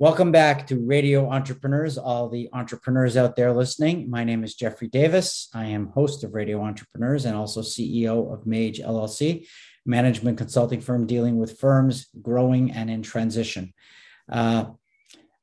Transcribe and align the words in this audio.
Welcome 0.00 0.32
back 0.32 0.66
to 0.66 0.84
Radio 0.84 1.30
Entrepreneurs, 1.30 1.96
all 1.98 2.28
the 2.28 2.48
entrepreneurs 2.52 3.16
out 3.16 3.36
there 3.36 3.52
listening. 3.52 4.10
My 4.10 4.24
name 4.24 4.42
is 4.42 4.56
Jeffrey 4.56 4.88
Davis. 4.88 5.48
I 5.54 5.66
am 5.66 5.86
host 5.86 6.24
of 6.24 6.34
Radio 6.34 6.60
Entrepreneurs 6.62 7.24
and 7.24 7.36
also 7.36 7.60
CEO 7.60 8.32
of 8.32 8.44
Mage 8.44 8.80
LLC, 8.80 9.46
management 9.86 10.36
consulting 10.36 10.80
firm 10.80 11.06
dealing 11.06 11.38
with 11.38 11.60
firms 11.60 12.08
growing 12.20 12.72
and 12.72 12.90
in 12.90 13.02
transition. 13.02 13.72
Uh, 14.28 14.64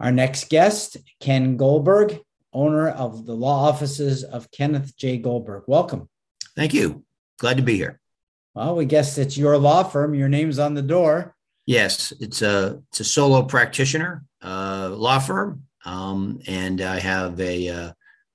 our 0.01 0.11
next 0.11 0.49
guest, 0.49 0.97
Ken 1.21 1.55
Goldberg, 1.55 2.19
owner 2.51 2.89
of 2.89 3.25
the 3.25 3.35
law 3.35 3.69
offices 3.69 4.25
of 4.25 4.51
Kenneth 4.51 4.97
J. 4.97 5.17
Goldberg. 5.17 5.63
Welcome. 5.65 6.09
Thank 6.57 6.73
you. 6.73 7.05
Glad 7.39 7.55
to 7.55 7.63
be 7.63 7.77
here. 7.77 8.01
Well, 8.53 8.75
we 8.75 8.83
guess 8.83 9.17
it's 9.17 9.37
your 9.37 9.57
law 9.57 9.83
firm. 9.83 10.13
Your 10.13 10.27
name's 10.27 10.59
on 10.59 10.73
the 10.73 10.81
door. 10.81 11.35
Yes, 11.65 12.11
it's 12.19 12.41
a 12.41 12.81
it's 12.89 13.01
a 13.01 13.03
solo 13.03 13.43
practitioner 13.43 14.23
uh, 14.41 14.89
law 14.93 15.19
firm, 15.19 15.63
um, 15.85 16.39
and 16.47 16.81
I 16.81 16.99
have 16.99 17.39
a 17.39 17.69
uh, 17.69 17.91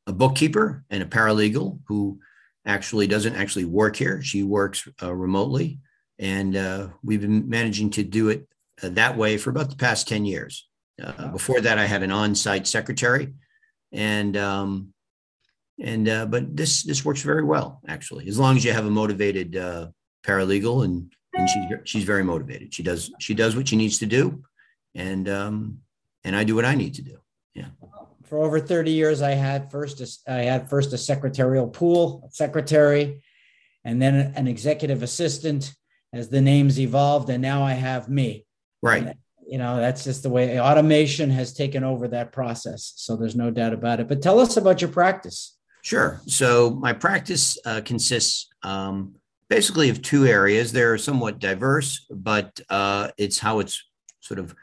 a 0.06 0.12
bookkeeper 0.12 0.84
and 0.90 1.02
a 1.02 1.06
paralegal 1.06 1.80
who 1.88 2.20
actually 2.64 3.06
doesn't 3.06 3.34
actually 3.34 3.64
work 3.64 3.96
here. 3.96 4.22
She 4.22 4.42
works 4.44 4.88
uh, 5.02 5.12
remotely, 5.12 5.80
and 6.18 6.56
uh, 6.56 6.88
we've 7.02 7.20
been 7.20 7.48
managing 7.48 7.90
to 7.90 8.04
do 8.04 8.28
it 8.28 8.46
uh, 8.82 8.90
that 8.90 9.16
way 9.16 9.38
for 9.38 9.50
about 9.50 9.70
the 9.70 9.76
past 9.76 10.06
ten 10.06 10.24
years. 10.24 10.68
Uh, 11.02 11.28
before 11.28 11.60
that, 11.60 11.78
I 11.78 11.84
had 11.84 12.02
an 12.02 12.12
on-site 12.12 12.66
secretary, 12.66 13.34
and 13.90 14.36
um, 14.36 14.94
and 15.80 16.06
but 16.30 16.56
this 16.56 16.84
this 16.84 17.04
works 17.04 17.22
very 17.22 17.44
well 17.44 17.80
actually, 17.88 18.28
as 18.28 18.38
long 18.38 18.56
as 18.56 18.64
you 18.64 18.72
have 18.72 18.86
a 18.86 18.90
motivated 18.90 19.52
paralegal 20.24 20.84
and 20.84 21.12
and 21.36 21.48
she's 21.48 21.64
she's 21.84 22.04
very 22.04 22.24
motivated. 22.24 22.74
She 22.74 22.82
does 22.82 23.12
she 23.18 23.34
does 23.34 23.56
what 23.56 23.68
she 23.68 23.76
needs 23.76 23.98
to 23.98 24.06
do, 24.06 24.42
and 24.94 25.28
um, 25.28 25.78
and 26.24 26.34
I 26.34 26.44
do 26.44 26.54
what 26.54 26.64
I 26.64 26.74
need 26.74 26.94
to 26.94 27.02
do. 27.02 27.18
Yeah. 27.54 27.68
For 28.24 28.38
over 28.38 28.58
30 28.58 28.90
years, 28.90 29.22
I 29.22 29.30
had 29.30 29.70
first 29.70 30.00
a, 30.00 30.32
I 30.32 30.42
had 30.42 30.68
first 30.68 30.92
a 30.92 30.98
secretarial 30.98 31.68
pool 31.68 32.28
secretary, 32.32 33.22
and 33.84 34.02
then 34.02 34.32
an 34.34 34.48
executive 34.48 35.02
assistant 35.02 35.72
as 36.12 36.28
the 36.28 36.40
names 36.40 36.80
evolved, 36.80 37.30
and 37.30 37.42
now 37.42 37.62
I 37.62 37.72
have 37.72 38.08
me. 38.08 38.46
Right. 38.82 39.02
And, 39.02 39.14
you 39.48 39.58
know 39.58 39.76
that's 39.76 40.02
just 40.02 40.24
the 40.24 40.28
way 40.28 40.60
automation 40.60 41.30
has 41.30 41.52
taken 41.52 41.84
over 41.84 42.08
that 42.08 42.32
process. 42.32 42.92
So 42.96 43.16
there's 43.16 43.36
no 43.36 43.50
doubt 43.50 43.72
about 43.72 44.00
it. 44.00 44.08
But 44.08 44.20
tell 44.20 44.40
us 44.40 44.56
about 44.56 44.80
your 44.80 44.90
practice. 44.90 45.56
Sure. 45.82 46.20
So 46.26 46.70
my 46.70 46.92
practice 46.92 47.56
uh, 47.64 47.80
consists 47.84 48.48
um, 48.64 49.14
basically 49.48 49.88
of 49.90 50.02
two 50.02 50.26
areas. 50.26 50.72
They're 50.72 50.98
somewhat 50.98 51.38
diverse, 51.38 52.06
but 52.10 52.60
uh, 52.68 53.10
it's 53.16 53.38
how 53.38 53.60
it's 53.60 53.82
sort 54.20 54.40
of 54.40 54.54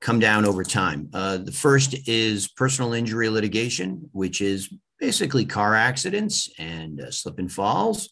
come 0.00 0.18
down 0.18 0.44
over 0.44 0.64
time. 0.64 1.10
Uh, 1.12 1.38
the 1.38 1.52
first 1.52 2.08
is 2.08 2.48
personal 2.48 2.92
injury 2.92 3.28
litigation, 3.28 4.08
which 4.12 4.40
is 4.40 4.72
basically 4.98 5.44
car 5.44 5.74
accidents 5.74 6.50
and 6.58 7.00
uh, 7.00 7.10
slip 7.10 7.38
and 7.38 7.50
falls. 7.50 8.10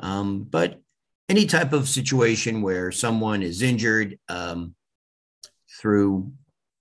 Um, 0.00 0.44
but 0.44 0.80
any 1.28 1.46
type 1.46 1.72
of 1.72 1.88
situation 1.88 2.62
where 2.62 2.92
someone 2.92 3.42
is 3.42 3.62
injured 3.62 4.18
um, 4.28 4.74
through 5.80 6.32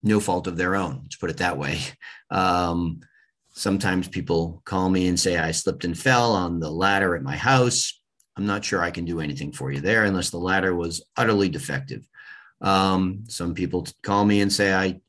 no 0.04 0.20
fault 0.20 0.48
of 0.48 0.58
their 0.58 0.76
own, 0.76 1.02
let's 1.04 1.16
put 1.16 1.30
it 1.30 1.38
that 1.38 1.58
way. 1.58 1.80
Um, 2.30 3.02
sometimes 3.52 4.08
people 4.08 4.62
call 4.66 4.90
me 4.90 5.08
and 5.08 5.20
say, 5.20 5.38
I 5.38 5.52
slipped 5.52 5.86
and 5.86 5.98
fell 5.98 6.34
on 6.34 6.60
the 6.60 6.72
ladder 6.72 7.16
at 7.16 7.22
my 7.22 7.36
house. 7.36 8.02
I'm 8.36 8.46
not 8.46 8.66
sure 8.66 8.82
I 8.82 8.92
can 8.92 9.06
do 9.06 9.20
anything 9.20 9.52
for 9.52 9.72
you 9.72 9.80
there 9.82 10.06
unless 10.06 10.30
the 10.30 10.38
ladder 10.38 10.76
was 10.76 11.04
utterly 11.16 11.50
defective. 11.50 12.08
Um, 12.62 13.26
some 13.28 13.54
people 13.54 13.86
call 14.02 14.26
me 14.26 14.42
and 14.42 14.52
say, 14.52 14.74
I 14.74 15.02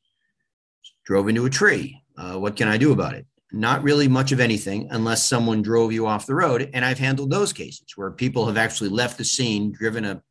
drove 1.05 1.29
into 1.29 1.47
a 1.47 1.51
tree. 1.51 2.03
Uh, 2.17 2.35
what 2.35 2.57
can 2.57 2.69
I 2.69 2.77
do 2.77 2.93
about 2.93 3.15
it? 3.15 3.27
Not 3.53 3.83
really 3.83 4.09
much 4.09 4.33
of 4.33 4.41
anything 4.41 4.89
unless 4.91 5.23
someone 5.25 5.63
drove 5.63 5.93
you 5.93 6.07
off 6.07 6.27
the 6.27 6.35
road. 6.35 6.71
And 6.75 6.85
I've 6.85 6.99
handled 6.99 7.31
those 7.31 7.53
cases 7.53 7.87
where 7.97 8.11
people 8.11 8.47
have 8.47 8.57
actually 8.57 8.91
left 8.91 9.17
the 9.17 9.25
scene, 9.25 9.73
driven 9.73 10.05
a 10.05 10.23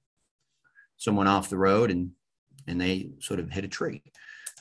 someone 0.97 1.27
off 1.27 1.49
the 1.49 1.57
road, 1.57 1.91
and 1.91 2.11
and 2.67 2.79
they 2.79 3.09
sort 3.19 3.39
of 3.39 3.49
hit 3.49 3.65
a 3.65 3.67
tree. 3.67 4.01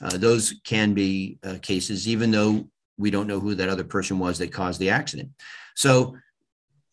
Uh, 0.01 0.17
those 0.17 0.55
can 0.65 0.93
be 0.93 1.37
uh, 1.43 1.57
cases, 1.61 2.07
even 2.07 2.31
though 2.31 2.65
we 2.97 3.11
don't 3.11 3.27
know 3.27 3.39
who 3.39 3.55
that 3.55 3.69
other 3.69 3.83
person 3.83 4.19
was 4.19 4.37
that 4.37 4.51
caused 4.51 4.79
the 4.79 4.89
accident. 4.89 5.29
So 5.75 6.17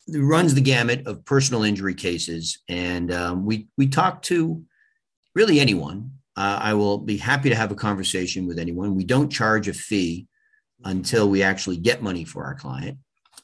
runs 0.07 0.53
the 0.53 0.61
gamut 0.61 1.07
of 1.07 1.25
personal 1.25 1.63
injury 1.63 1.93
cases, 1.93 2.59
and 2.67 3.11
um, 3.11 3.45
we 3.45 3.67
we 3.77 3.87
talk 3.87 4.21
to 4.23 4.63
really 5.35 5.59
anyone. 5.59 6.11
Uh, 6.35 6.59
I 6.61 6.73
will 6.73 6.97
be 6.97 7.17
happy 7.17 7.49
to 7.49 7.55
have 7.55 7.71
a 7.71 7.75
conversation 7.75 8.47
with 8.47 8.57
anyone. 8.57 8.95
We 8.95 9.03
don't 9.03 9.29
charge 9.29 9.67
a 9.67 9.73
fee 9.73 10.27
until 10.83 11.29
we 11.29 11.43
actually 11.43 11.77
get 11.77 12.01
money 12.01 12.23
for 12.23 12.45
our 12.45 12.55
client. 12.55 12.97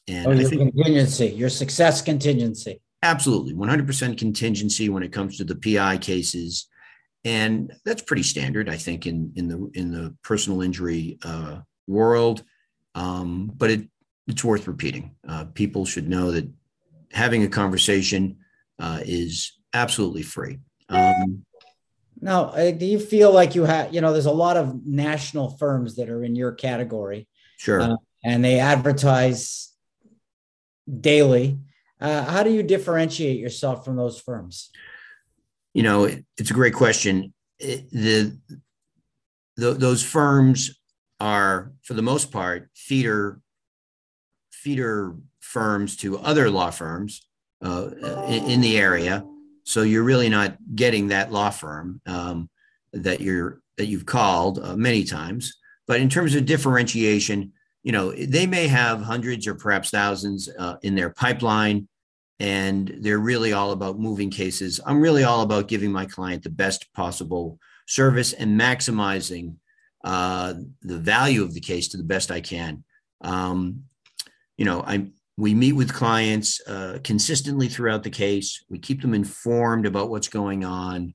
And 0.07 0.27
oh, 0.27 0.31
your 0.31 0.49
think, 0.49 0.73
contingency, 0.73 1.27
your 1.27 1.49
success 1.49 2.01
contingency. 2.01 2.81
Absolutely, 3.03 3.53
100% 3.53 4.17
contingency 4.17 4.89
when 4.89 5.03
it 5.03 5.11
comes 5.11 5.37
to 5.37 5.43
the 5.43 5.55
PI 5.55 5.97
cases, 5.97 6.67
and 7.23 7.73
that's 7.85 8.01
pretty 8.01 8.23
standard, 8.23 8.69
I 8.69 8.77
think, 8.77 9.05
in 9.05 9.33
in 9.35 9.47
the 9.47 9.69
in 9.73 9.91
the 9.91 10.15
personal 10.23 10.61
injury 10.61 11.19
uh, 11.23 11.59
world. 11.87 12.43
Um, 12.95 13.51
but 13.55 13.69
it 13.69 13.87
it's 14.27 14.43
worth 14.43 14.67
repeating. 14.67 15.15
Uh, 15.27 15.45
people 15.45 15.85
should 15.85 16.09
know 16.09 16.31
that 16.31 16.49
having 17.11 17.43
a 17.43 17.47
conversation 17.47 18.37
uh, 18.79 18.99
is 19.05 19.53
absolutely 19.73 20.21
free. 20.21 20.59
Um, 20.89 21.45
now, 22.19 22.45
uh, 22.45 22.71
do 22.71 22.85
you 22.85 22.99
feel 22.99 23.31
like 23.31 23.55
you 23.55 23.63
have, 23.63 23.93
you 23.93 24.01
know, 24.01 24.11
there's 24.11 24.25
a 24.25 24.31
lot 24.31 24.57
of 24.57 24.85
national 24.85 25.51
firms 25.57 25.95
that 25.95 26.09
are 26.09 26.23
in 26.23 26.35
your 26.35 26.51
category. 26.51 27.27
Sure. 27.57 27.81
Uh, 27.81 27.95
and 28.23 28.43
they 28.43 28.59
advertise 28.59 29.71
daily. 31.01 31.59
Uh, 31.99 32.23
how 32.25 32.43
do 32.43 32.51
you 32.51 32.63
differentiate 32.63 33.39
yourself 33.39 33.85
from 33.85 33.95
those 33.95 34.19
firms? 34.19 34.69
You 35.73 35.83
know, 35.83 36.05
it, 36.05 36.25
it's 36.37 36.51
a 36.51 36.55
great 36.55 36.73
question. 36.73 37.33
It, 37.59 37.89
the, 37.91 38.37
the, 39.55 39.73
those 39.73 40.03
firms 40.03 40.79
are, 41.19 41.71
for 41.83 41.93
the 41.93 42.01
most 42.01 42.31
part, 42.31 42.69
feeder 42.75 43.41
feeder 44.67 45.15
firms 45.39 45.95
to 45.97 46.17
other 46.19 46.49
law 46.49 46.69
firms 46.69 47.27
uh, 47.63 47.89
in, 48.27 48.43
in 48.51 48.61
the 48.61 48.77
area 48.77 49.23
so 49.67 49.81
you're 49.81 50.03
really 50.03 50.29
not 50.29 50.55
getting 50.75 51.09
that 51.09 51.29
law 51.29 51.49
firm 51.49 51.99
um, 52.05 52.49
that 52.93 53.19
you're 53.19 53.59
that 53.75 53.87
you've 53.87 54.05
called 54.05 54.59
uh, 54.59 54.77
many 54.77 55.03
times. 55.03 55.57
But 55.87 55.99
in 55.99 56.07
terms 56.07 56.35
of 56.35 56.45
differentiation, 56.45 57.51
you 57.83 57.91
know 57.91 58.13
they 58.13 58.47
may 58.47 58.67
have 58.67 59.01
hundreds 59.01 59.45
or 59.45 59.55
perhaps 59.55 59.89
thousands 59.89 60.47
uh, 60.57 60.77
in 60.83 60.95
their 60.95 61.09
pipeline, 61.09 61.89
and 62.39 62.95
they're 63.01 63.19
really 63.19 63.51
all 63.51 63.71
about 63.71 63.99
moving 63.99 64.29
cases. 64.29 64.79
I'm 64.85 65.01
really 65.01 65.25
all 65.25 65.41
about 65.41 65.67
giving 65.67 65.91
my 65.91 66.05
client 66.05 66.43
the 66.43 66.49
best 66.49 66.87
possible 66.93 67.59
service 67.87 68.31
and 68.31 68.57
maximizing 68.57 69.55
uh, 70.05 70.53
the 70.81 70.97
value 70.97 71.43
of 71.43 71.53
the 71.53 71.59
case 71.59 71.89
to 71.89 71.97
the 71.97 72.03
best 72.03 72.31
I 72.31 72.39
can. 72.39 72.85
Um, 73.19 73.83
you 74.57 74.65
know, 74.65 74.83
I'm 74.85 75.13
we 75.39 75.53
meet 75.53 75.73
with 75.73 75.93
clients 75.93 76.59
uh, 76.67 76.97
consistently 77.03 77.67
throughout 77.67 78.01
the 78.03 78.09
case. 78.09 78.63
We 78.69 78.79
keep 78.79 79.01
them 79.03 79.13
informed 79.13 79.85
about 79.85 80.09
what's 80.09 80.29
going 80.29 80.65
on, 80.65 81.13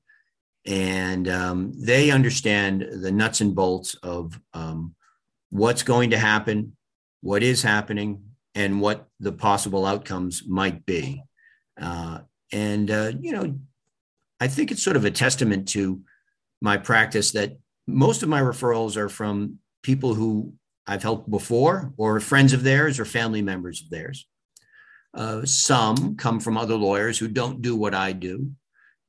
and 0.65 1.27
um, 1.27 1.73
they 1.77 2.09
understand 2.09 2.87
the 3.01 3.11
nuts 3.11 3.41
and 3.41 3.53
bolts 3.53 3.95
of 3.95 4.39
um, 4.53 4.95
what's 5.49 5.83
going 5.83 6.11
to 6.11 6.17
happen, 6.17 6.75
what 7.21 7.43
is 7.43 7.61
happening, 7.61 8.23
and 8.55 8.81
what 8.81 9.07
the 9.19 9.31
possible 9.31 9.85
outcomes 9.85 10.43
might 10.47 10.85
be. 10.85 11.21
Uh, 11.79 12.19
and, 12.51 12.91
uh, 12.91 13.11
you 13.19 13.31
know, 13.31 13.59
I 14.39 14.47
think 14.47 14.71
it's 14.71 14.83
sort 14.83 14.95
of 14.95 15.05
a 15.05 15.11
testament 15.11 15.67
to 15.69 16.01
my 16.61 16.77
practice 16.77 17.31
that 17.31 17.57
most 17.87 18.23
of 18.23 18.29
my 18.29 18.41
referrals 18.41 18.95
are 18.95 19.09
from 19.09 19.59
people 19.81 20.13
who 20.13 20.53
I've 20.85 21.03
helped 21.03 21.29
before, 21.29 21.93
or 21.97 22.19
friends 22.19 22.53
of 22.53 22.63
theirs, 22.63 22.99
or 22.99 23.05
family 23.05 23.41
members 23.41 23.81
of 23.81 23.89
theirs. 23.89 24.27
Uh, 25.13 25.45
some 25.45 26.15
come 26.15 26.39
from 26.39 26.57
other 26.57 26.75
lawyers 26.75 27.17
who 27.17 27.27
don't 27.27 27.61
do 27.61 27.75
what 27.75 27.93
I 27.93 28.13
do, 28.13 28.51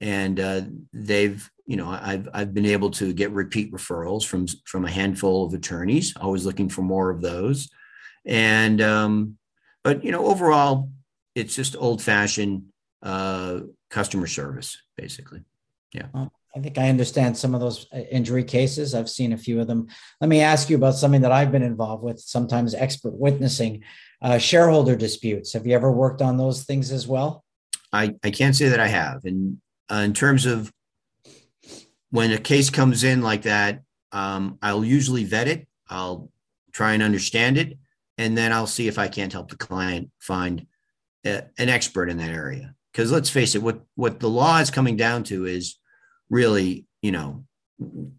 and 0.01 0.39
uh, 0.39 0.63
they've, 0.93 1.51
you 1.67 1.77
know, 1.77 1.89
I've 1.89 2.29
I've 2.35 2.55
been 2.55 2.67
able 2.67 2.91
to 2.93 3.13
get 3.13 3.31
repeat 3.33 3.73
referrals 3.73 4.27
from 4.27 4.47
from 4.67 4.85
a 4.85 4.91
handful 4.91 5.47
of 5.47 5.55
attorneys. 5.55 6.15
Always 6.17 6.45
looking 6.45 6.69
for 6.69 6.83
more 6.83 7.11
of 7.11 7.23
those, 7.23 7.71
and 8.27 8.81
um, 8.81 9.39
but 9.83 10.05
you 10.05 10.13
know, 10.13 10.27
overall, 10.27 10.91
it's 11.35 11.57
just 11.57 11.75
old 11.77 12.03
fashioned 12.03 12.65
uh, 13.03 13.61
customer 13.91 14.27
service, 14.27 14.83
basically. 14.97 15.43
Yeah. 15.93 16.07
I 16.57 16.61
think 16.61 16.79
I 16.79 16.89
understand 16.89 17.37
some 17.37 17.55
of 17.55 17.61
those 17.61 17.87
uh, 17.93 17.99
injury 18.11 18.45
cases. 18.45 18.95
I've 18.95 19.11
seen 19.11 19.33
a 19.33 19.39
few 19.39 19.61
of 19.61 19.67
them. 19.67 19.89
Let 20.21 20.29
me 20.29 20.41
ask 20.41 20.71
you 20.71 20.77
about 20.77 20.95
something 20.95 21.23
that 21.23 21.33
I've 21.33 21.51
been 21.51 21.63
involved 21.63 22.05
with, 22.05 22.21
sometimes 22.21 22.75
expert 22.75 23.15
witnessing 23.15 23.83
uh, 24.23 24.39
shareholder 24.39 24.95
disputes. 24.95 25.53
Have 25.53 25.67
you 25.67 25.75
ever 25.75 25.91
worked 25.91 26.23
on 26.23 26.37
those 26.37 26.65
things 26.65 26.93
as 26.93 27.09
well? 27.09 27.45
I, 27.93 28.15
I 28.23 28.31
can't 28.31 28.55
say 28.55 28.69
that 28.69 28.81
I 28.81 28.87
have. 28.87 29.25
And 29.25 29.61
uh, 29.91 29.97
in 29.97 30.15
terms 30.15 30.47
of 30.47 30.73
when 32.11 32.31
a 32.31 32.39
case 32.39 32.71
comes 32.71 33.03
in 33.03 33.21
like 33.23 33.43
that, 33.43 33.83
um, 34.13 34.59
I'll 34.63 34.85
usually 34.85 35.25
vet 35.25 35.49
it. 35.49 35.67
I'll 35.89 36.31
try 36.73 36.93
and 36.93 37.03
understand 37.03 37.59
it, 37.59 37.77
and 38.17 38.39
then 38.39 38.53
I'll 38.53 38.69
see 38.69 38.87
if 38.87 38.99
I 38.99 39.09
can't 39.09 39.33
help 39.33 39.51
the 39.51 39.57
client 39.57 40.11
find 40.21 40.67
a, 41.27 41.43
an 41.59 41.69
expert 41.69 42.09
in 42.09 42.19
that 42.19 42.31
area. 42.31 42.75
Because 42.93 43.11
let's 43.11 43.31
face 43.31 43.57
it, 43.57 43.63
what 43.63 43.81
what 43.97 44.21
the 44.21 44.29
law 44.29 44.59
is 44.59 44.71
coming 44.71 44.97
down 44.97 45.25
to 45.25 45.47
is 45.47 45.79
really, 46.35 46.85
you 47.01 47.13
know, 47.13 47.45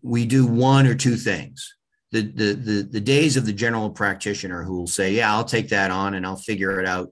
we 0.02 0.26
do 0.26 0.48
one 0.48 0.88
or 0.88 0.96
two 0.96 1.18
things. 1.18 1.76
The, 2.12 2.22
the 2.22 2.54
the 2.54 2.88
the 2.96 3.02
days 3.02 3.36
of 3.36 3.46
the 3.46 3.52
general 3.52 3.90
practitioner 3.90 4.64
who 4.64 4.78
will 4.78 4.88
say, 4.88 5.14
"Yeah, 5.14 5.34
I'll 5.34 5.44
take 5.44 5.70
that 5.70 5.92
on 5.92 6.14
and 6.14 6.26
I'll 6.26 6.38
figure 6.38 6.80
it 6.80 6.88
out," 6.88 7.12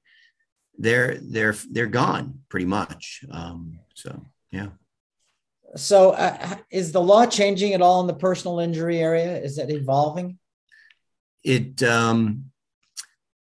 they're 0.78 1.18
they're 1.22 1.56
they're 1.72 1.88
gone 1.88 2.40
pretty 2.48 2.66
much. 2.66 3.26
Um, 3.30 3.80
so 3.96 4.26
yeah. 4.52 4.70
So, 5.76 6.12
uh, 6.12 6.56
is 6.70 6.92
the 6.92 7.02
law 7.02 7.26
changing 7.26 7.74
at 7.74 7.82
all 7.82 8.00
in 8.02 8.08
the 8.08 8.14
personal 8.14 8.60
injury 8.60 9.00
area? 9.00 9.42
Is 9.42 9.58
it 9.58 9.72
evolving? 9.72 10.38
It, 11.44 11.82
um, 11.84 12.52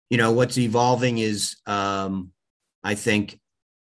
you 0.09 0.17
know, 0.17 0.33
what's 0.33 0.57
evolving 0.57 1.17
is, 1.17 1.55
um, 1.65 2.31
I 2.83 2.95
think, 2.95 3.39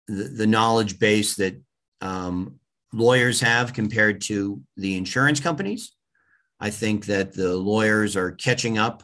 the, 0.07 0.25
the 0.25 0.47
knowledge 0.47 0.99
base 0.99 1.35
that 1.37 1.55
um, 2.01 2.59
lawyers 2.93 3.41
have 3.41 3.73
compared 3.73 4.21
to 4.21 4.61
the 4.75 4.97
insurance 4.97 5.39
companies. 5.39 5.93
I 6.59 6.69
think 6.69 7.05
that 7.05 7.33
the 7.33 7.55
lawyers 7.55 8.15
are 8.15 8.31
catching 8.31 8.77
up 8.77 9.03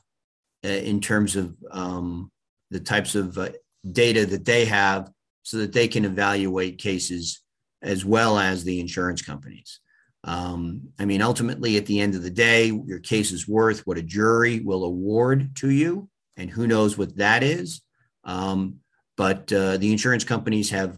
uh, 0.65 0.69
in 0.69 1.01
terms 1.01 1.35
of 1.35 1.55
um, 1.71 2.31
the 2.71 2.79
types 2.79 3.15
of 3.15 3.37
uh, 3.37 3.49
data 3.91 4.25
that 4.25 4.45
they 4.45 4.65
have 4.65 5.11
so 5.43 5.57
that 5.57 5.73
they 5.73 5.87
can 5.87 6.05
evaluate 6.05 6.77
cases 6.77 7.41
as 7.81 8.05
well 8.05 8.39
as 8.39 8.63
the 8.63 8.79
insurance 8.79 9.21
companies. 9.21 9.79
Um, 10.23 10.89
I 10.97 11.05
mean, 11.05 11.21
ultimately, 11.21 11.75
at 11.75 11.85
the 11.85 11.99
end 11.99 12.15
of 12.15 12.23
the 12.23 12.29
day, 12.29 12.67
your 12.67 12.99
case 12.99 13.31
is 13.31 13.47
worth 13.47 13.85
what 13.85 13.97
a 13.97 14.01
jury 14.01 14.61
will 14.61 14.85
award 14.85 15.55
to 15.57 15.69
you, 15.69 16.09
and 16.37 16.49
who 16.49 16.65
knows 16.65 16.97
what 16.97 17.17
that 17.17 17.43
is. 17.43 17.81
Um, 18.23 18.77
but 19.17 19.51
uh, 19.51 19.77
the 19.77 19.91
insurance 19.91 20.23
companies 20.23 20.69
have 20.69 20.97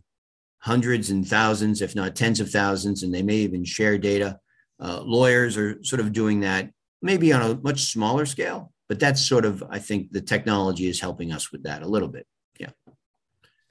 hundreds 0.65 1.11
and 1.11 1.27
thousands, 1.27 1.81
if 1.81 1.95
not 1.95 2.15
tens 2.15 2.39
of 2.39 2.49
thousands, 2.49 3.03
and 3.03 3.13
they 3.13 3.21
may 3.21 3.35
even 3.35 3.63
share 3.63 3.97
data. 3.97 4.39
Uh, 4.79 4.99
lawyers 5.01 5.57
are 5.57 5.81
sort 5.83 5.99
of 5.99 6.11
doing 6.11 6.39
that 6.41 6.71
maybe 7.05 7.31
on 7.31 7.41
a 7.43 7.55
much 7.61 7.83
smaller 7.83 8.25
scale, 8.25 8.73
but 8.89 8.99
that's 8.99 9.23
sort 9.25 9.45
of, 9.45 9.63
I 9.69 9.77
think, 9.77 10.11
the 10.11 10.21
technology 10.21 10.87
is 10.87 10.99
helping 10.99 11.31
us 11.31 11.51
with 11.51 11.63
that 11.63 11.83
a 11.83 11.87
little 11.87 12.07
bit. 12.07 12.25
Yeah. 12.59 12.71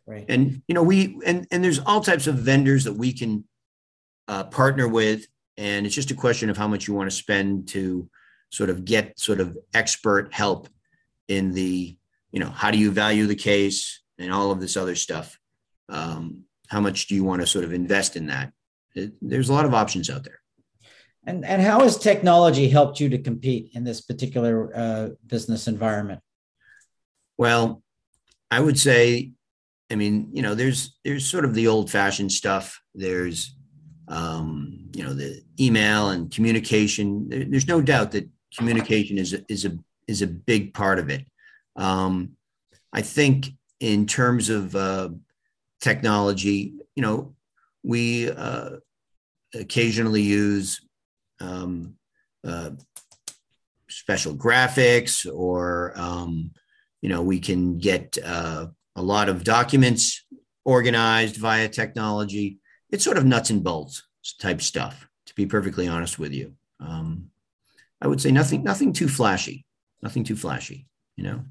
Right. 0.06 0.24
And 0.28 0.62
you 0.68 0.74
know, 0.74 0.84
we 0.84 1.18
and 1.26 1.46
and 1.50 1.64
there's 1.64 1.80
all 1.80 2.00
types 2.00 2.26
of 2.26 2.36
vendors 2.36 2.84
that 2.84 2.92
we 2.92 3.12
can 3.12 3.44
uh, 4.28 4.44
partner 4.44 4.86
with, 4.86 5.26
and 5.56 5.84
it's 5.84 5.94
just 5.94 6.12
a 6.12 6.14
question 6.14 6.48
of 6.48 6.56
how 6.56 6.68
much 6.68 6.86
you 6.86 6.94
want 6.94 7.10
to 7.10 7.16
spend 7.16 7.68
to 7.68 8.08
sort 8.50 8.70
of 8.70 8.84
get 8.84 9.18
sort 9.18 9.40
of 9.40 9.56
expert 9.72 10.32
help 10.32 10.68
in 11.26 11.52
the 11.52 11.96
you 12.30 12.38
know 12.38 12.50
how 12.50 12.70
do 12.70 12.78
you 12.78 12.90
value 12.92 13.26
the 13.26 13.34
case 13.34 14.02
and 14.18 14.32
all 14.32 14.52
of 14.52 14.60
this 14.60 14.76
other 14.76 14.94
stuff. 14.94 15.40
Um, 15.88 16.43
how 16.74 16.80
much 16.80 17.06
do 17.06 17.14
you 17.14 17.24
want 17.24 17.40
to 17.40 17.46
sort 17.46 17.64
of 17.64 17.72
invest 17.72 18.16
in 18.16 18.26
that? 18.26 18.52
It, 18.94 19.12
there's 19.22 19.48
a 19.48 19.52
lot 19.52 19.64
of 19.64 19.74
options 19.74 20.10
out 20.10 20.24
there. 20.24 20.40
And 21.26 21.44
and 21.44 21.62
how 21.62 21.80
has 21.80 21.96
technology 21.96 22.68
helped 22.68 23.00
you 23.00 23.08
to 23.10 23.18
compete 23.18 23.70
in 23.74 23.84
this 23.84 24.00
particular 24.02 24.70
uh, 24.76 25.08
business 25.26 25.68
environment? 25.68 26.20
Well, 27.38 27.82
I 28.50 28.60
would 28.60 28.78
say 28.78 29.32
I 29.90 29.96
mean, 29.96 30.30
you 30.32 30.42
know, 30.42 30.54
there's 30.54 30.98
there's 31.04 31.26
sort 31.26 31.44
of 31.44 31.54
the 31.54 31.68
old 31.68 31.90
fashioned 31.90 32.32
stuff. 32.32 32.80
There's 32.94 33.54
um, 34.08 34.90
you 34.94 35.02
know, 35.02 35.14
the 35.14 35.42
email 35.60 36.10
and 36.10 36.30
communication. 36.30 37.28
There, 37.28 37.44
there's 37.44 37.68
no 37.68 37.80
doubt 37.80 38.12
that 38.12 38.28
communication 38.56 39.18
is 39.18 39.32
a, 39.34 39.44
is 39.48 39.64
a 39.64 39.78
is 40.08 40.22
a 40.22 40.26
big 40.26 40.74
part 40.74 40.98
of 40.98 41.10
it. 41.10 41.24
Um, 41.76 42.32
I 42.92 43.02
think 43.02 43.50
in 43.80 44.06
terms 44.06 44.50
of 44.50 44.74
uh, 44.74 45.10
technology, 45.84 46.72
you 46.96 47.02
know, 47.02 47.34
we 47.82 48.30
uh, 48.30 48.70
occasionally 49.54 50.22
use 50.22 50.80
um, 51.40 51.94
uh, 52.42 52.70
special 53.88 54.34
graphics, 54.34 55.30
or 55.30 55.92
um, 55.94 56.50
you 57.02 57.10
know, 57.10 57.22
we 57.22 57.38
can 57.38 57.78
get 57.78 58.16
uh, 58.24 58.66
a 58.96 59.02
lot 59.02 59.28
of 59.28 59.44
documents 59.44 60.24
organized 60.64 61.36
via 61.36 61.68
technology. 61.68 62.58
It's 62.90 63.04
sort 63.04 63.18
of 63.18 63.26
nuts 63.26 63.50
and 63.50 63.62
bolts 63.62 64.02
type 64.40 64.62
stuff, 64.62 65.06
to 65.26 65.34
be 65.34 65.44
perfectly 65.44 65.86
honest 65.86 66.18
with 66.18 66.32
you. 66.32 66.54
Um, 66.80 67.30
I 68.00 68.08
would 68.08 68.22
say 68.22 68.32
nothing, 68.32 68.64
nothing 68.64 68.94
too 68.94 69.08
flashy, 69.08 69.66
nothing 70.02 70.24
too 70.24 70.36
flashy. 70.36 70.86
You 71.16 71.24
know, 71.24 71.44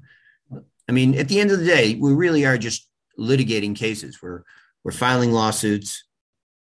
I 0.88 0.92
mean, 0.92 1.14
at 1.14 1.28
the 1.28 1.38
end 1.40 1.52
of 1.52 1.60
the 1.60 1.64
day, 1.64 1.96
we 2.00 2.12
really 2.12 2.44
are 2.44 2.58
just 2.58 2.88
litigating 3.18 3.76
cases. 3.76 4.20
We're 4.22 4.42
we're 4.82 4.92
filing 4.92 5.32
lawsuits, 5.32 6.04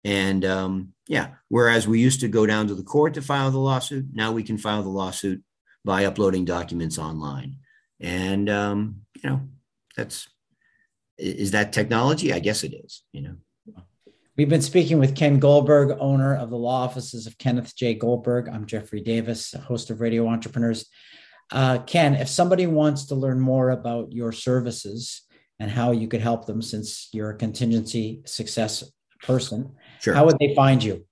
and 0.04 0.44
um, 0.44 0.92
yeah, 1.08 1.34
whereas 1.48 1.88
we 1.88 2.00
used 2.00 2.20
to 2.20 2.28
go 2.28 2.46
down 2.46 2.68
to 2.68 2.74
the 2.74 2.82
court 2.82 3.14
to 3.14 3.22
file 3.22 3.50
the 3.50 3.58
lawsuit, 3.58 4.06
now 4.12 4.32
we 4.32 4.42
can 4.42 4.58
file 4.58 4.82
the 4.82 4.88
lawsuit 4.88 5.42
by 5.84 6.04
uploading 6.04 6.44
documents 6.44 6.98
online, 6.98 7.56
and 8.00 8.48
um, 8.48 9.02
you 9.22 9.28
know, 9.28 9.40
that's 9.96 10.28
is 11.18 11.52
that 11.52 11.72
technology? 11.72 12.32
I 12.32 12.38
guess 12.38 12.64
it 12.64 12.74
is, 12.74 13.02
you 13.12 13.22
know. 13.22 13.36
We've 14.36 14.48
been 14.48 14.62
speaking 14.62 14.98
with 14.98 15.14
Ken 15.14 15.38
Goldberg, 15.38 15.96
owner 16.00 16.34
of 16.34 16.50
the 16.50 16.56
law 16.56 16.82
offices 16.82 17.28
of 17.28 17.38
Kenneth 17.38 17.76
J. 17.76 17.94
Goldberg. 17.94 18.48
I'm 18.48 18.66
Jeffrey 18.66 19.00
Davis, 19.00 19.52
host 19.52 19.90
of 19.90 20.00
Radio 20.00 20.26
Entrepreneurs. 20.26 20.86
Uh, 21.52 21.78
Ken, 21.78 22.14
if 22.14 22.28
somebody 22.28 22.66
wants 22.66 23.06
to 23.06 23.14
learn 23.14 23.38
more 23.38 23.70
about 23.70 24.12
your 24.12 24.32
services 24.32 25.22
and 25.60 25.70
how 25.70 25.92
you 25.92 26.08
could 26.08 26.20
help 26.20 26.46
them, 26.46 26.60
since 26.60 27.08
you're 27.12 27.30
a 27.30 27.36
contingency 27.36 28.22
success 28.26 28.84
person, 29.22 29.72
sure. 30.00 30.14
how 30.14 30.24
would 30.24 30.38
they 30.38 30.54
find 30.54 30.82
you? 30.82 31.04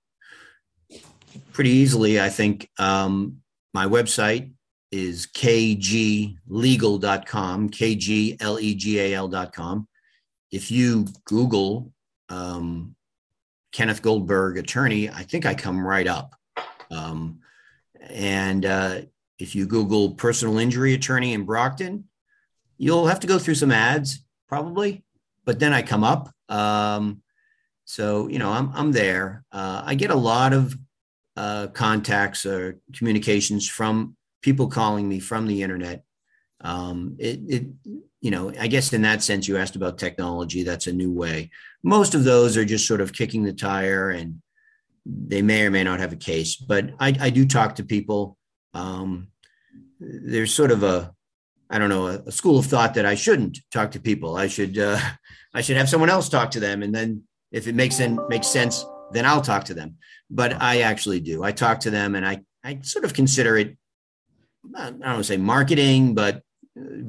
Pretty 1.51 1.71
easily, 1.71 2.19
I 2.21 2.29
think. 2.29 2.69
Um, 2.77 3.37
my 3.73 3.85
website 3.85 4.51
is 4.91 5.25
kglegal.com, 5.27 6.39
K-G-L-E-G-A-L.com 7.69 8.27
if 10.53 10.69
you 10.69 11.07
Google 11.25 11.91
um, 12.29 12.95
Kenneth 13.71 14.03
Goldberg 14.03 14.59
attorney, 14.59 15.09
I 15.09 15.23
think 15.23 15.47
I 15.47 15.55
come 15.55 15.85
right 15.85 16.05
up. 16.05 16.35
Um, 16.91 17.39
and 17.99 18.63
uh, 18.63 19.01
if 19.39 19.55
you 19.55 19.65
Google 19.65 20.11
personal 20.11 20.59
injury 20.59 20.93
attorney 20.93 21.33
in 21.33 21.43
Brockton, 21.43 22.03
you'll 22.77 23.07
have 23.07 23.19
to 23.21 23.27
go 23.27 23.39
through 23.39 23.55
some 23.55 23.71
ads 23.71 24.23
probably, 24.53 25.03
but 25.45 25.59
then 25.59 25.73
I 25.73 25.81
come 25.81 26.03
up. 26.03 26.29
Um, 26.47 27.23
so 27.85 28.27
you 28.27 28.37
know, 28.37 28.51
I'm 28.51 28.71
I'm 28.75 28.91
there. 28.91 29.43
Uh, 29.51 29.81
I 29.83 29.95
get 29.95 30.11
a 30.11 30.15
lot 30.15 30.53
of 30.53 30.77
uh, 31.35 31.67
contacts 31.73 32.45
or 32.45 32.79
communications 32.95 33.67
from 33.67 34.15
people 34.43 34.67
calling 34.67 35.09
me 35.09 35.19
from 35.19 35.47
the 35.47 35.63
internet. 35.63 36.03
Um, 36.61 37.15
it, 37.17 37.39
it 37.47 37.63
you 38.21 38.29
know, 38.29 38.53
I 38.59 38.67
guess 38.67 38.93
in 38.93 39.01
that 39.01 39.23
sense, 39.23 39.47
you 39.47 39.57
asked 39.57 39.75
about 39.75 39.97
technology. 39.97 40.61
That's 40.61 40.87
a 40.87 40.93
new 40.93 41.11
way. 41.11 41.49
Most 41.83 42.13
of 42.13 42.23
those 42.23 42.55
are 42.55 42.63
just 42.63 42.87
sort 42.87 43.01
of 43.01 43.11
kicking 43.11 43.43
the 43.43 43.53
tire 43.53 44.11
and 44.11 44.39
they 45.05 45.41
may 45.41 45.65
or 45.65 45.71
may 45.71 45.83
not 45.83 45.99
have 45.99 46.13
a 46.13 46.27
case. 46.31 46.55
But 46.55 46.91
I, 46.99 47.15
I 47.19 47.29
do 47.31 47.45
talk 47.45 47.75
to 47.75 47.83
people. 47.83 48.37
Um, 48.75 49.29
there's 49.99 50.53
sort 50.53 50.71
of 50.71 50.83
a, 50.83 51.13
I 51.73 51.79
don't 51.79 51.89
know, 51.89 52.05
a, 52.05 52.19
a, 52.27 52.31
school 52.31 52.59
of 52.59 52.67
thought 52.67 52.93
that 52.93 53.05
I 53.07 53.15
shouldn't 53.15 53.57
talk 53.71 53.89
to 53.91 53.99
people. 53.99 54.37
I 54.37 54.45
should, 54.45 54.77
uh, 54.77 54.99
I 55.55 55.61
should 55.61 55.75
have 55.75 55.89
someone 55.89 56.09
else 56.09 56.29
talk 56.29 56.51
to 56.51 56.59
them. 56.59 56.83
And 56.83 56.93
then 56.93 57.23
if 57.51 57.67
it 57.67 57.73
makes, 57.73 57.95
sense, 57.95 58.19
makes 58.29 58.47
sense, 58.47 58.85
then 59.11 59.25
I'll 59.25 59.41
talk 59.41 59.63
to 59.65 59.73
them. 59.73 59.97
But 60.29 60.61
I 60.61 60.81
actually 60.81 61.19
do. 61.19 61.43
I 61.43 61.51
talk 61.51 61.79
to 61.81 61.89
them 61.89 62.13
and 62.13 62.27
I, 62.27 62.43
I 62.63 62.79
sort 62.83 63.05
of 63.05 63.15
consider 63.15 63.57
it, 63.57 63.75
I 64.75 64.91
don't 64.91 65.01
want 65.01 65.17
to 65.17 65.23
say 65.23 65.37
marketing, 65.37 66.13
but 66.13 66.43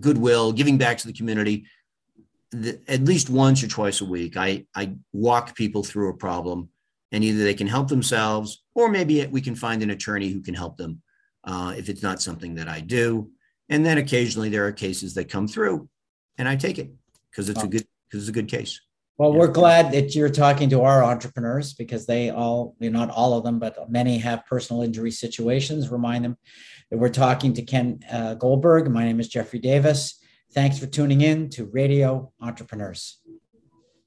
goodwill, 0.00 0.52
giving 0.52 0.78
back 0.78 0.96
to 0.98 1.06
the 1.06 1.12
community. 1.12 1.66
The, 2.50 2.80
at 2.88 3.04
least 3.04 3.28
once 3.28 3.62
or 3.62 3.68
twice 3.68 4.00
a 4.00 4.06
week, 4.06 4.38
I, 4.38 4.64
I 4.74 4.94
walk 5.12 5.54
people 5.56 5.84
through 5.84 6.08
a 6.08 6.16
problem 6.16 6.70
and 7.12 7.22
either 7.22 7.44
they 7.44 7.54
can 7.54 7.66
help 7.66 7.88
themselves 7.88 8.62
or 8.74 8.88
maybe 8.88 9.26
we 9.26 9.42
can 9.42 9.54
find 9.54 9.82
an 9.82 9.90
attorney 9.90 10.30
who 10.30 10.40
can 10.40 10.54
help 10.54 10.78
them 10.78 11.02
uh, 11.44 11.74
if 11.76 11.90
it's 11.90 12.02
not 12.02 12.22
something 12.22 12.54
that 12.54 12.68
I 12.68 12.80
do. 12.80 13.30
And 13.68 13.84
then 13.84 13.98
occasionally 13.98 14.48
there 14.48 14.66
are 14.66 14.72
cases 14.72 15.14
that 15.14 15.28
come 15.28 15.48
through 15.48 15.88
and 16.38 16.48
I 16.48 16.56
take 16.56 16.78
it 16.78 16.90
because 17.30 17.48
it's 17.48 17.62
a 17.62 17.66
good 17.66 17.86
because 18.08 18.22
it's 18.22 18.28
a 18.28 18.32
good 18.32 18.48
case. 18.48 18.80
Well, 19.16 19.32
yeah. 19.32 19.38
we're 19.38 19.48
glad 19.48 19.92
that 19.92 20.14
you're 20.14 20.28
talking 20.28 20.68
to 20.70 20.82
our 20.82 21.04
entrepreneurs 21.04 21.72
because 21.72 22.04
they 22.04 22.30
all, 22.30 22.74
you 22.80 22.90
know, 22.90 22.98
not 22.98 23.10
all 23.10 23.38
of 23.38 23.44
them, 23.44 23.60
but 23.60 23.90
many 23.90 24.18
have 24.18 24.44
personal 24.46 24.82
injury 24.82 25.12
situations. 25.12 25.90
Remind 25.90 26.24
them 26.24 26.36
that 26.90 26.98
we're 26.98 27.10
talking 27.10 27.52
to 27.54 27.62
Ken 27.62 28.00
uh, 28.10 28.34
Goldberg. 28.34 28.90
My 28.90 29.04
name 29.04 29.20
is 29.20 29.28
Jeffrey 29.28 29.60
Davis. 29.60 30.20
Thanks 30.52 30.78
for 30.78 30.86
tuning 30.86 31.20
in 31.20 31.48
to 31.50 31.66
Radio 31.66 32.32
Entrepreneurs. 32.40 33.20